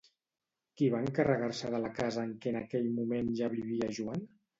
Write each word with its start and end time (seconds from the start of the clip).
Qui 0.79 0.85
va 0.93 1.01
encarregar-se 1.07 1.69
de 1.75 1.81
la 1.83 1.91
casa 1.97 2.23
en 2.29 2.31
què 2.45 2.53
en 2.53 2.57
aquell 2.61 2.89
moment 2.95 3.29
ja 3.41 3.51
vivia 3.57 3.91
Joan? 3.99 4.25